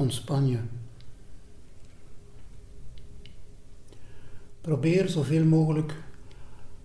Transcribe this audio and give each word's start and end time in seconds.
ontspan 0.00 0.46
je. 0.46 0.58
Probeer 4.60 5.08
zoveel 5.08 5.44
mogelijk 5.44 6.02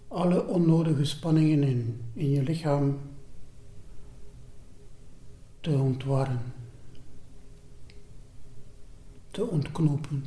alle 0.08 0.48
onnodige 0.48 1.06
spanningen 1.06 1.64
in, 1.64 2.02
in 2.14 2.30
je 2.30 2.44
lichaam 2.44 3.00
te 5.60 5.72
ontwarren, 5.72 6.54
te 9.32 9.46
ontknopen, 9.46 10.26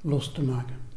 los 0.00 0.32
te 0.32 0.42
maken. 0.42 0.93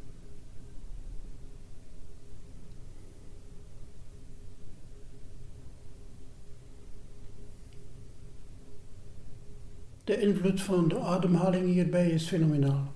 De 10.08 10.22
invloed 10.22 10.62
van 10.62 10.88
de 10.88 11.00
ademhaling 11.00 11.66
hierbij 11.66 12.10
is 12.10 12.28
fenomenaal. 12.28 12.94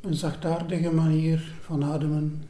Een 0.00 0.14
zachtaardige 0.14 0.90
manier 0.90 1.38
van 1.60 1.84
ademen. 1.84 2.48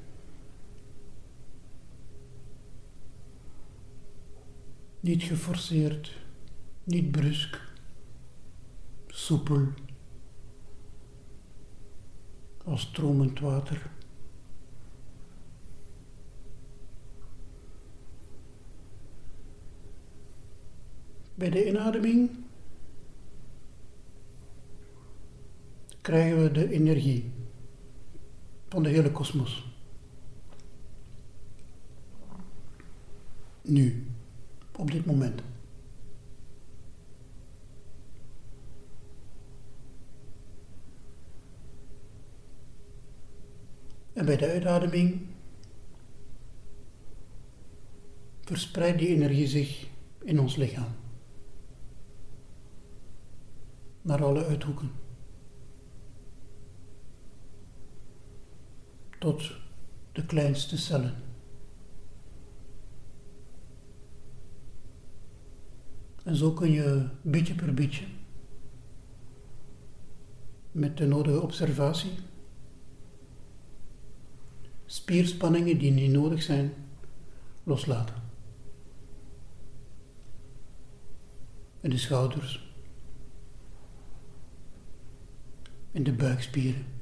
Niet 5.01 5.23
geforceerd, 5.23 6.17
niet 6.85 7.11
brusk, 7.11 7.61
soepel, 9.07 9.67
als 12.65 12.81
stromend 12.81 13.41
water. 13.41 13.91
Bij 21.43 21.51
de 21.51 21.67
inademing 21.67 22.31
krijgen 26.01 26.43
we 26.43 26.51
de 26.51 26.71
energie 26.71 27.31
van 28.69 28.83
de 28.83 28.89
hele 28.89 29.13
kosmos. 29.13 29.67
Nu, 33.63 34.07
op 34.77 34.91
dit 34.91 35.07
moment. 35.07 35.43
En 44.13 44.25
bij 44.25 44.37
de 44.37 44.47
uitademing 44.47 45.27
verspreidt 48.41 48.99
die 48.99 49.09
energie 49.09 49.47
zich 49.47 49.87
in 50.25 50.41
ons 50.41 50.57
lichaam. 50.57 51.01
Naar 54.03 54.25
alle 54.25 54.45
uithoeken. 54.45 54.91
tot 59.23 59.53
de 60.13 60.27
kleinste 60.27 60.79
cellen. 60.79 61.15
En 66.25 66.37
zo 66.37 66.53
kun 66.53 66.71
je 66.71 67.09
beetje 67.23 67.55
per 67.55 67.75
beetje, 67.75 68.05
met 70.73 70.97
de 70.97 71.07
nodige 71.07 71.41
observatie, 71.41 72.11
spierspanningen 74.87 75.79
die 75.79 75.91
niet 75.91 76.11
nodig 76.11 76.43
zijn, 76.43 76.73
loslaten. 77.63 78.15
En 81.81 81.91
de 81.91 81.99
schouders, 81.99 82.72
en 85.93 86.03
de 86.03 86.13
buikspieren. 86.13 86.93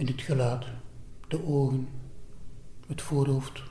in 0.00 0.06
het 0.06 0.20
gelaat, 0.20 0.66
de 1.28 1.44
ogen, 1.44 1.88
het 2.86 3.02
voorhoofd. 3.02 3.62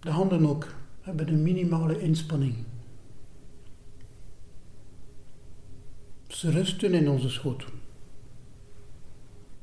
De 0.00 0.10
handen 0.10 0.46
ook 0.46 0.74
hebben 1.00 1.28
een 1.28 1.42
minimale 1.42 2.00
inspanning. 2.00 2.54
Ze 6.28 6.50
rusten 6.50 6.94
in 6.94 7.08
onze 7.08 7.28
schoot. 7.28 7.66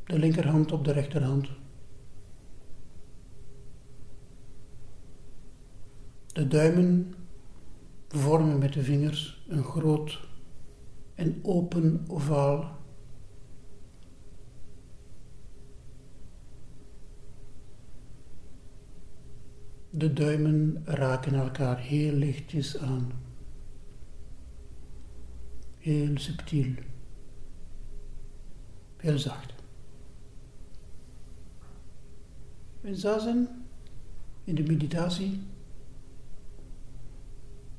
De 0.09 0.19
linkerhand 0.19 0.71
op 0.71 0.83
de 0.83 0.91
rechterhand. 0.91 1.49
De 6.27 6.47
duimen 6.47 7.13
vormen 8.07 8.57
met 8.57 8.73
de 8.73 8.83
vingers 8.83 9.45
een 9.47 9.63
groot 9.63 10.27
en 11.15 11.39
open 11.43 12.05
ovaal. 12.07 12.77
De 19.89 20.13
duimen 20.13 20.81
raken 20.85 21.33
elkaar 21.33 21.77
heel 21.77 22.13
lichtjes 22.13 22.77
aan. 22.77 23.11
Heel 25.77 26.17
subtiel. 26.17 26.73
Heel 28.97 29.17
zacht. 29.17 29.58
In 32.81 32.95
zazen, 32.95 33.65
in 34.43 34.55
de 34.55 34.63
meditatie, 34.63 35.39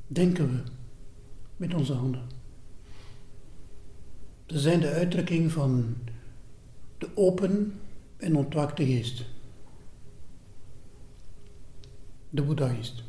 denken 0.06 0.48
we 0.48 0.62
met 1.56 1.74
onze 1.74 1.92
handen. 1.92 2.22
Ze 4.46 4.58
zijn 4.58 4.80
de 4.80 4.88
uitdrukking 4.88 5.52
van 5.52 5.96
de 6.98 7.16
open 7.16 7.80
en 8.16 8.36
ontwaakte 8.36 8.84
geest. 8.84 9.24
De 12.30 12.42
Boeddhist. 12.42 13.02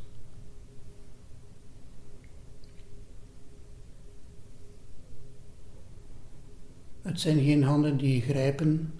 Het 7.02 7.20
zijn 7.20 7.44
geen 7.44 7.64
handen 7.64 7.98
die 7.98 8.22
grijpen. 8.22 8.94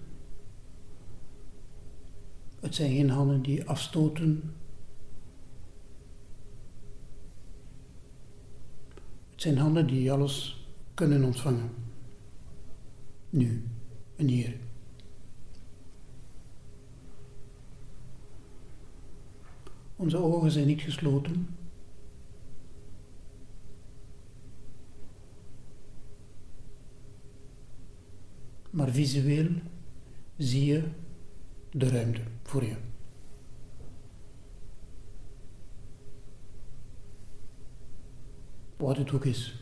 Het 2.62 2.74
zijn 2.74 2.90
geen 2.90 3.10
handen 3.10 3.42
die 3.42 3.68
afstoten 3.68 4.54
zijn 9.42 9.58
handen 9.58 9.86
die 9.86 10.12
alles 10.12 10.66
kunnen 10.94 11.24
ontvangen. 11.24 11.70
Nu 13.30 13.64
en 14.16 14.28
hier. 14.28 14.56
Onze 19.96 20.16
ogen 20.16 20.50
zijn 20.50 20.66
niet 20.66 20.80
gesloten. 20.80 21.48
Maar 28.70 28.90
visueel 28.90 29.50
zie 30.36 30.64
je 30.64 30.84
de 31.72 31.88
ruimte 31.88 32.20
voor 32.42 32.64
je. 32.64 32.76
wat 38.82 38.96
het 38.96 39.12
ook 39.12 39.24
is. 39.24 39.54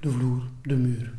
De 0.00 0.10
vloer, 0.10 0.42
de 0.62 0.76
muur. 0.76 1.14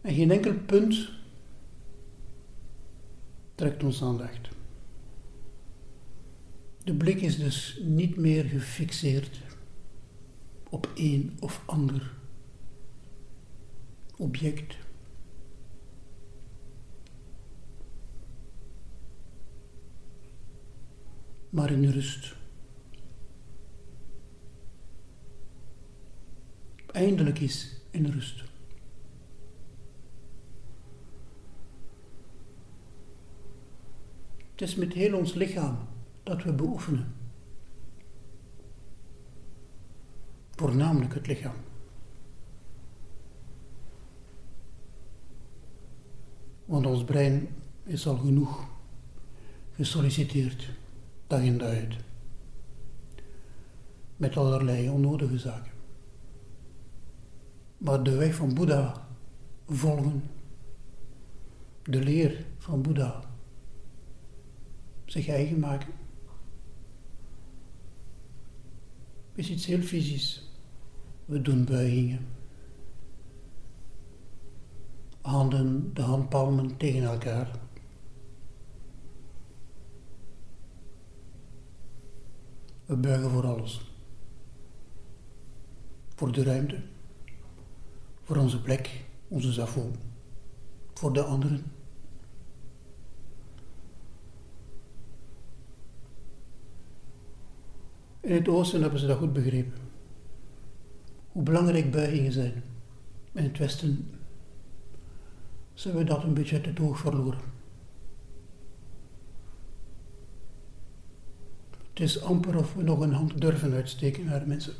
En 0.00 0.14
geen 0.14 0.30
enkel 0.30 0.54
punt 0.66 1.12
trekt 3.54 3.82
ons 3.82 4.02
aandacht. 4.02 4.48
De 6.84 6.94
blik 6.94 7.20
is 7.20 7.38
dus 7.38 7.80
niet 7.82 8.16
meer 8.16 8.44
gefixeerd 8.44 9.40
op 10.70 10.88
één 10.94 11.36
of 11.40 11.62
ander 11.66 12.19
object. 14.20 14.76
maar 21.50 21.70
in 21.70 21.90
rust. 21.90 22.36
Eindelijk 26.86 27.38
is 27.38 27.80
in 27.90 28.06
rust. 28.06 28.44
Het 34.50 34.68
is 34.68 34.74
met 34.74 34.92
heel 34.92 35.16
ons 35.16 35.34
lichaam 35.34 35.78
dat 36.22 36.42
we 36.42 36.52
beoefenen. 36.52 37.14
Voornamelijk 40.50 41.14
het 41.14 41.26
lichaam. 41.26 41.69
Want 46.70 46.86
ons 46.86 47.04
brein 47.04 47.48
is 47.84 48.06
al 48.06 48.16
genoeg 48.16 48.68
gesolliciteerd, 49.74 50.68
dag 51.26 51.42
in 51.42 51.58
dag 51.58 51.68
uit. 51.68 51.94
Met 54.16 54.36
allerlei 54.36 54.88
onnodige 54.90 55.38
zaken. 55.38 55.72
Maar 57.78 58.02
de 58.02 58.16
weg 58.16 58.34
van 58.34 58.54
Boeddha 58.54 59.08
volgen, 59.66 60.22
de 61.82 62.02
leer 62.02 62.46
van 62.58 62.82
Boeddha 62.82 63.24
zich 65.04 65.28
eigen 65.28 65.58
maken, 65.58 65.92
is 69.34 69.50
iets 69.50 69.66
heel 69.66 69.82
fysisch. 69.82 70.50
We 71.24 71.42
doen 71.42 71.64
buigingen. 71.64 72.26
Handen, 75.20 75.94
de 75.94 76.02
handpalmen 76.02 76.76
tegen 76.76 77.02
elkaar. 77.02 77.50
We 82.86 82.96
buigen 82.96 83.30
voor 83.30 83.46
alles. 83.46 83.94
Voor 86.14 86.32
de 86.32 86.42
ruimte. 86.42 86.82
Voor 88.22 88.36
onze 88.36 88.62
plek, 88.62 89.04
onze 89.28 89.52
zafo. 89.52 89.90
Voor 90.94 91.12
de 91.12 91.22
anderen. 91.22 91.64
In 98.20 98.32
het 98.34 98.48
oosten 98.48 98.82
hebben 98.82 99.00
ze 99.00 99.06
dat 99.06 99.18
goed 99.18 99.32
begrepen. 99.32 99.78
Hoe 101.32 101.42
belangrijk 101.42 101.90
buigingen 101.90 102.32
zijn. 102.32 102.62
In 103.32 103.42
het 103.42 103.58
westen 103.58 104.10
zijn 105.80 105.96
we 105.96 106.04
dat 106.04 106.22
een 106.22 106.34
beetje 106.34 106.56
uit 106.56 106.66
het 106.66 106.98
verloren. 106.98 107.40
Het 111.88 112.00
is 112.00 112.22
amper 112.22 112.58
of 112.58 112.74
we 112.74 112.82
nog 112.82 113.00
een 113.00 113.12
hand 113.12 113.40
durven 113.40 113.72
uitsteken 113.72 114.24
naar 114.24 114.46
mensen. 114.46 114.74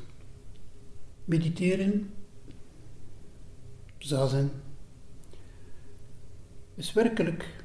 Mediteren, 1.25 2.11
zazen, 3.99 4.51
is 6.75 6.93
werkelijk 6.93 7.65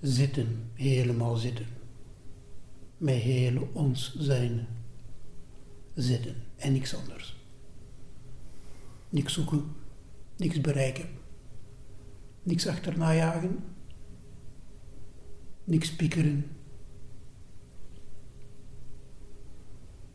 zitten, 0.00 0.70
helemaal 0.74 1.36
zitten. 1.36 1.66
Met 2.98 3.14
heel 3.14 3.68
ons 3.72 4.16
zijn. 4.18 4.66
Zitten 5.94 6.34
en 6.56 6.72
niks 6.72 6.94
anders. 6.94 7.36
Niks 9.08 9.32
zoeken, 9.32 9.74
niks 10.36 10.60
bereiken, 10.60 11.08
niks 12.46 12.66
achterna 12.66 13.14
jagen, 13.14 13.64
niks 15.64 15.96
piekeren, 15.96 16.44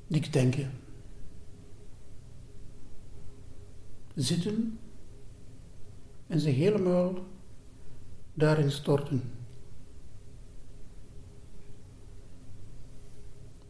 niks 0.08 0.32
denken. 0.32 0.72
Zitten 4.16 4.80
en 6.28 6.40
zich 6.40 6.56
helemaal 6.56 7.14
daarin 8.34 8.72
storten. 8.72 9.22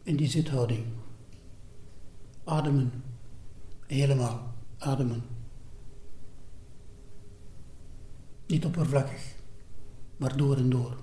In 0.02 0.16
die 0.16 0.28
zithouding. 0.28 0.86
Ademen. 2.44 2.92
Helemaal 3.86 4.54
ademen. 4.78 5.31
Niet 8.52 8.64
oppervlakkig, 8.64 9.34
maar 10.16 10.36
door 10.36 10.56
en 10.56 10.70
door. 10.70 10.96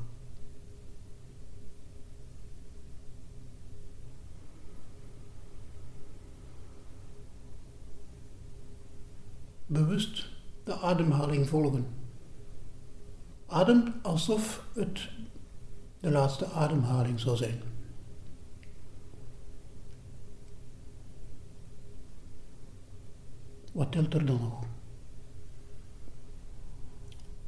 Bewust 9.66 10.30
de 10.64 10.74
ademhaling 10.74 11.48
volgen. 11.48 11.88
Adem 13.46 13.94
alsof 14.02 14.66
het 14.74 15.10
de 16.00 16.12
laatste 16.12 16.46
ademhaling 16.46 17.20
zou 17.20 17.38
zijn. 17.38 17.62
Wat 23.74 23.92
telt 23.92 24.14
er 24.14 24.26
dan 24.26 24.42
nog? 24.42 24.69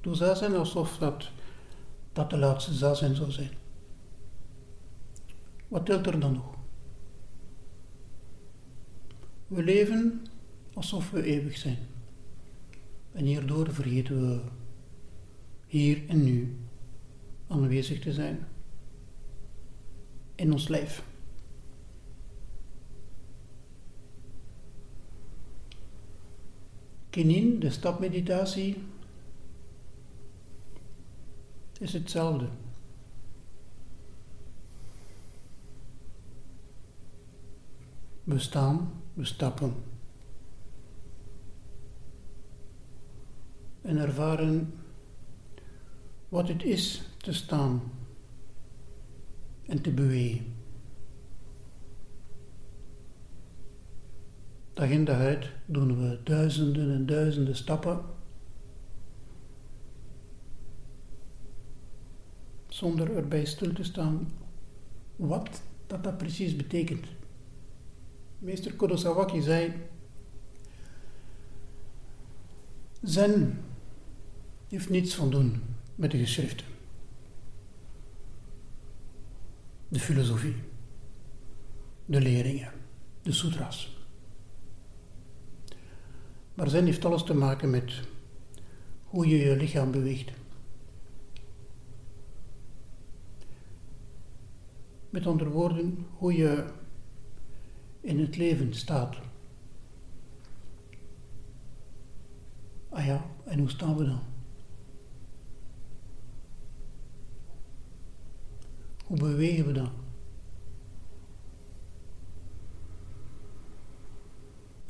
Doe 0.02 0.16
zazen 0.16 0.56
alsof 0.56 0.98
dat, 0.98 1.30
dat 2.14 2.30
de 2.30 2.38
laatste 2.38 2.74
zazen 2.74 3.16
zou 3.16 3.32
zijn. 3.32 3.52
Wat 5.68 5.86
telt 5.86 6.06
er 6.06 6.20
dan 6.20 6.34
nog? 6.34 6.56
We 9.48 9.64
leven 9.64 10.26
alsof 10.74 11.12
we 11.12 11.24
eeuwig 11.24 11.58
zijn. 11.58 11.78
En 13.12 13.26
hierdoor 13.26 13.74
vergeten 13.74 14.28
we 14.28 14.42
hier 15.68 16.10
en 16.10 16.24
nu 16.24 16.58
aanwezig 17.48 18.00
te 18.00 18.14
zijn 18.14 18.48
in 20.36 20.52
ons 20.52 20.68
lijf. 20.68 21.04
Kinin, 27.10 27.60
de 27.60 27.70
stapmeditatie, 27.70 28.84
is 31.82 31.94
hetzelfde. 31.94 32.48
We 38.24 38.40
staan, 38.40 38.92
we 39.14 39.26
stappen. 39.26 39.74
En 43.82 43.98
ervaren 43.98 44.74
wat 46.30 46.48
het 46.48 46.64
is 46.64 47.02
te 47.18 47.34
staan 47.34 47.82
en 49.66 49.82
te 49.82 49.92
bewegen. 49.92 50.54
Dag 54.74 54.90
in 54.90 55.06
dag 55.06 55.18
uit 55.18 55.50
doen 55.66 56.00
we 56.00 56.20
duizenden 56.24 56.94
en 56.94 57.06
duizenden 57.06 57.56
stappen 57.56 58.20
zonder 62.82 63.16
erbij 63.16 63.46
stil 63.46 63.74
te 63.74 63.84
staan 63.84 64.32
wat 65.16 65.62
dat, 65.88 66.04
dat 66.04 66.18
precies 66.18 66.56
betekent. 66.56 67.06
Meester 68.40 68.74
Kodosawaki 68.74 69.42
zei, 69.42 69.74
Zen 73.02 73.64
heeft 74.68 74.90
niets 74.90 75.16
van 75.16 75.30
doen 75.30 75.62
met 75.96 76.12
de 76.12 76.18
geschriften, 76.18 76.66
de 79.88 80.00
filosofie, 80.00 80.56
de 82.06 82.22
leringen, 82.22 82.72
de 83.22 83.32
sutras. 83.32 83.98
Maar 86.54 86.70
Zen 86.70 86.86
heeft 86.86 87.06
alles 87.06 87.24
te 87.24 87.34
maken 87.34 87.70
met 87.70 87.94
hoe 89.04 89.28
je 89.28 89.38
je 89.38 89.56
lichaam 89.56 89.92
beweegt. 89.92 90.41
Met 95.12 95.28
andere 95.28 95.50
woorden, 95.50 96.06
hoe 96.18 96.34
je 96.36 96.66
in 98.02 98.20
het 98.20 98.38
leven 98.38 98.74
staat. 98.74 99.16
Ah 102.90 103.06
ja, 103.06 103.26
en 103.44 103.60
hoe 103.60 103.70
staan 103.70 103.98
we 103.98 104.06
dan? 104.06 104.20
Hoe 109.06 109.18
bewegen 109.18 109.66
we 109.66 109.72
dan? 109.72 109.92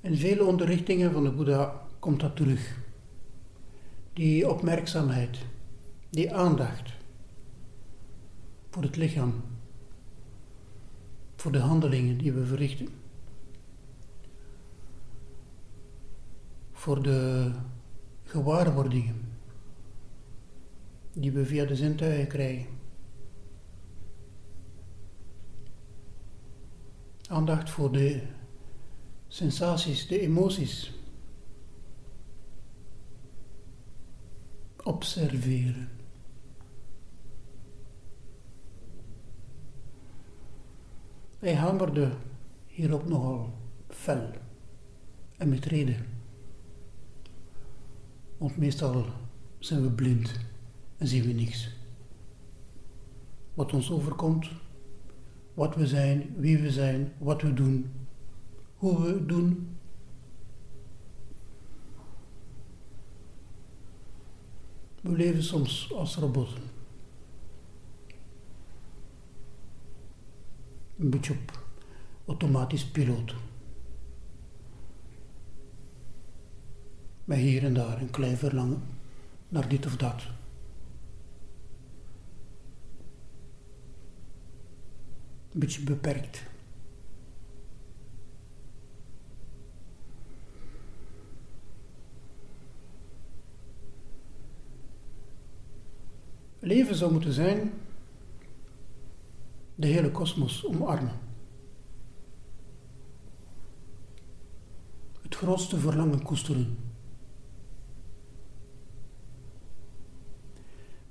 In 0.01 0.17
vele 0.17 0.45
onderrichtingen 0.45 1.11
van 1.11 1.23
de 1.23 1.31
Boeddha 1.31 1.87
komt 1.99 2.19
dat 2.19 2.35
terug. 2.35 2.77
Die 4.13 4.49
opmerkzaamheid, 4.49 5.37
die 6.09 6.33
aandacht 6.33 6.93
voor 8.69 8.83
het 8.83 8.95
lichaam, 8.95 9.50
voor 11.41 11.51
de 11.51 11.59
handelingen 11.59 12.17
die 12.17 12.31
we 12.31 12.45
verrichten. 12.45 12.87
Voor 16.71 17.03
de 17.03 17.51
gewaarwordingen 18.23 19.15
die 21.13 21.31
we 21.31 21.45
via 21.45 21.65
de 21.65 21.75
zintuigen 21.75 22.27
krijgen. 22.27 22.67
Aandacht 27.27 27.69
voor 27.69 27.91
de 27.91 28.21
sensaties, 29.27 30.07
de 30.07 30.19
emoties. 30.19 30.93
Observeren. 34.83 36.00
Hij 41.41 41.55
hamerde 41.55 42.11
hierop 42.67 43.07
nogal 43.07 43.53
fel 43.87 44.29
en 45.37 45.49
met 45.49 45.65
reden. 45.65 46.05
Want 48.37 48.57
meestal 48.57 49.05
zijn 49.59 49.81
we 49.81 49.91
blind 49.91 50.39
en 50.97 51.07
zien 51.07 51.23
we 51.23 51.33
niks. 51.33 51.69
Wat 53.53 53.73
ons 53.73 53.91
overkomt, 53.91 54.49
wat 55.53 55.75
we 55.75 55.87
zijn, 55.87 56.33
wie 56.37 56.57
we 56.57 56.71
zijn, 56.71 57.13
wat 57.17 57.41
we 57.41 57.53
doen, 57.53 57.91
hoe 58.75 59.01
we 59.01 59.25
doen. 59.25 59.77
We 65.01 65.09
leven 65.09 65.43
soms 65.43 65.93
als 65.93 66.15
robotten. 66.15 66.70
Een 71.01 71.09
beetje 71.09 71.33
op 71.33 71.63
automatisch 72.25 72.85
piloot. 72.85 73.35
Met 77.25 77.37
hier 77.37 77.63
en 77.63 77.73
daar 77.73 78.01
een 78.01 78.09
klein 78.09 78.37
verlangen 78.37 78.83
naar 79.49 79.69
dit 79.69 79.85
of 79.85 79.97
dat. 79.97 80.21
Een 85.51 85.59
beetje 85.59 85.83
beperkt. 85.83 86.43
Leven 96.59 96.95
zou 96.95 97.11
moeten 97.11 97.33
zijn 97.33 97.71
de 99.81 99.87
hele 99.87 100.11
kosmos 100.11 100.65
omarmen. 100.65 101.19
Het 105.21 105.35
grootste 105.35 105.79
verlangen 105.79 106.23
koesteren. 106.23 106.77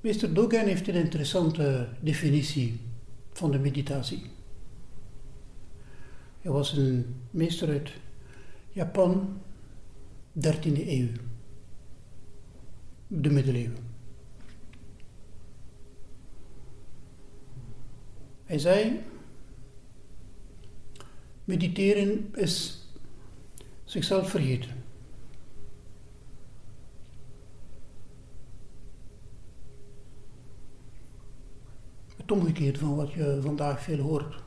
Meester 0.01 0.35
Dogen 0.35 0.67
heeft 0.67 0.89
een 0.89 0.95
interessante 0.95 1.89
definitie 2.01 2.81
van 3.33 3.51
de 3.51 3.59
meditatie. 3.59 4.23
Hij 6.41 6.53
was 6.53 6.77
een 6.77 7.15
meester 7.31 7.69
uit 7.69 7.93
Japan, 8.73 9.41
13e 10.47 10.87
eeuw, 10.87 11.09
de 13.07 13.31
middeleeuwen. 13.31 13.90
Hij 18.51 18.59
zei: 18.59 19.05
mediteren 21.45 22.35
is 22.35 22.85
zichzelf 23.85 24.31
vergeten. 24.31 24.71
Het 32.17 32.31
omgekeerd 32.31 32.79
van 32.79 32.97
wat 32.97 33.13
je 33.13 33.39
vandaag 33.43 33.83
veel 33.83 33.99
hoort. 33.99 34.43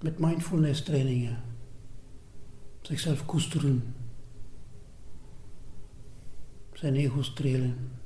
Met 0.00 0.18
mindfulness 0.18 0.82
trainingen. 0.82 1.42
Zichzelf 2.80 3.24
koesteren. 3.24 3.94
Zijn 6.72 6.94
ego 6.94 7.22
strelen 7.22 7.97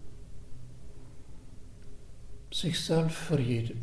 zichzelf 2.54 3.14
vergeten. 3.14 3.82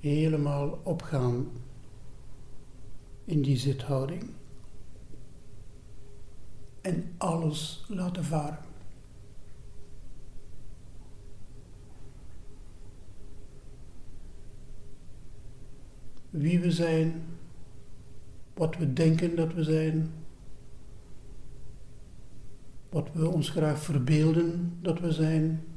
Helemaal 0.00 0.80
opgaan 0.82 1.46
in 3.24 3.42
die 3.42 3.56
zithouding. 3.56 4.30
En 6.80 7.14
alles 7.16 7.84
laten 7.88 8.24
varen. 8.24 8.66
Wie 16.30 16.60
we 16.60 16.72
zijn, 16.72 17.22
wat 18.54 18.76
we 18.76 18.92
denken 18.92 19.36
dat 19.36 19.54
we 19.54 19.62
zijn, 19.62 20.12
wat 22.88 23.08
we 23.12 23.28
ons 23.28 23.50
graag 23.50 23.78
verbeelden 23.78 24.78
dat 24.80 25.00
we 25.00 25.12
zijn 25.12 25.67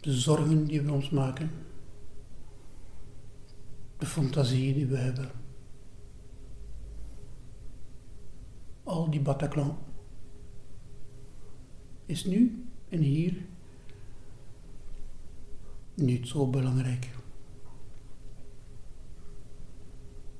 de 0.00 0.12
zorgen 0.12 0.64
die 0.64 0.82
we 0.82 0.92
ons 0.92 1.10
maken, 1.10 1.50
de 3.98 4.06
fantasie 4.06 4.74
die 4.74 4.86
we 4.86 4.96
hebben. 4.96 5.30
Al 8.82 9.10
die 9.10 9.20
Bataclan 9.20 9.78
is 12.06 12.24
nu 12.24 12.64
en 12.88 13.00
hier 13.00 13.36
niet 15.94 16.28
zo 16.28 16.46
belangrijk. 16.46 17.08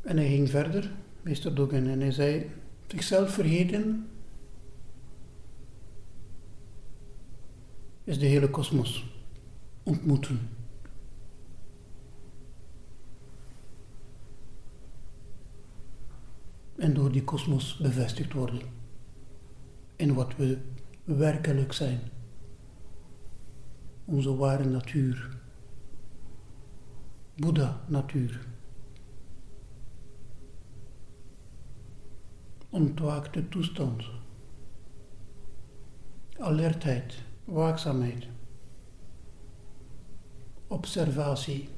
En 0.01 0.17
hij 0.17 0.29
ging 0.29 0.51
verder, 0.51 0.93
meester 1.23 1.55
Dogen, 1.55 1.87
en 1.89 2.01
hij 2.01 2.13
zei: 2.13 2.51
Zichzelf 2.87 3.33
vergeten 3.33 4.09
is 8.05 8.19
de 8.19 8.27
hele 8.27 8.51
kosmos 8.51 9.10
ontmoeten. 9.91 10.49
En 16.77 16.95
door 16.95 17.13
die 17.13 17.25
kosmos 17.25 17.77
bevestigd 17.77 18.33
worden 18.33 18.61
in 19.97 20.15
wat 20.15 20.37
we 20.37 20.59
werkelijk 21.05 21.73
zijn. 21.73 22.01
Onze 24.05 24.37
ware 24.37 24.65
natuur. 24.65 25.39
Boeddha-natuur. 27.37 28.47
Ontwaakte 32.71 33.49
toestand. 33.49 34.05
Alertheid, 36.39 37.23
waakzaamheid 37.45 38.29
observatie. 40.71 41.69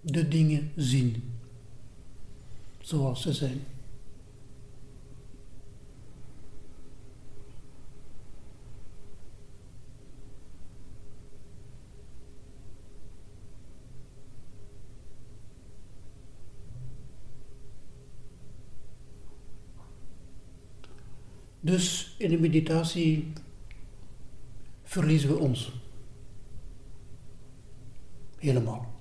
De 0.00 0.28
dingen 0.28 0.72
zien 0.76 1.32
zoals 2.80 3.22
ze 3.22 3.32
zijn. 3.32 3.64
Dus 21.60 22.14
in 22.18 22.30
de 22.30 22.38
meditatie 22.38 23.32
verliezen 24.92 25.28
we 25.28 25.38
ons. 25.38 25.72
Helemaal. 28.38 29.00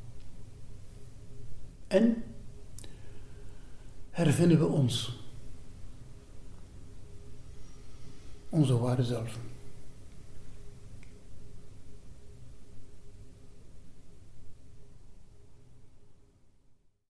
En 1.88 2.24
hervinden 4.10 4.60
we 4.60 4.66
ons. 4.66 5.24
Onze 8.50 8.78
ware 8.78 9.04
zelf. 9.04 9.40